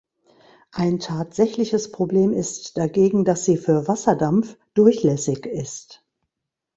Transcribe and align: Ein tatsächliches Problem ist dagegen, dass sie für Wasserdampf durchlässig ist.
Ein 0.71 0.97
tatsächliches 0.97 1.91
Problem 1.91 2.33
ist 2.33 2.75
dagegen, 2.75 3.23
dass 3.23 3.45
sie 3.45 3.55
für 3.55 3.87
Wasserdampf 3.87 4.57
durchlässig 4.73 5.45
ist. 5.45 6.03